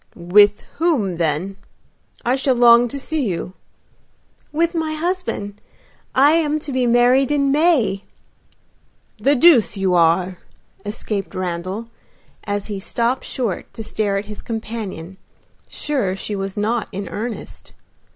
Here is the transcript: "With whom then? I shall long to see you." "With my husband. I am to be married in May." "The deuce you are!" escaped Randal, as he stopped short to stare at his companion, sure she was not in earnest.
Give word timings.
"With 0.15 0.61
whom 0.79 1.17
then? 1.17 1.57
I 2.25 2.35
shall 2.35 2.55
long 2.55 2.87
to 2.87 2.99
see 2.99 3.23
you." 3.27 3.53
"With 4.51 4.73
my 4.73 4.93
husband. 4.93 5.61
I 6.15 6.31
am 6.31 6.57
to 6.61 6.71
be 6.71 6.87
married 6.87 7.31
in 7.31 7.51
May." 7.51 8.05
"The 9.19 9.35
deuce 9.35 9.77
you 9.77 9.93
are!" 9.93 10.39
escaped 10.83 11.35
Randal, 11.35 11.87
as 12.45 12.65
he 12.65 12.79
stopped 12.79 13.25
short 13.25 13.71
to 13.75 13.83
stare 13.83 14.17
at 14.17 14.25
his 14.25 14.41
companion, 14.41 15.17
sure 15.69 16.15
she 16.15 16.35
was 16.35 16.57
not 16.57 16.87
in 16.91 17.07
earnest. 17.07 17.73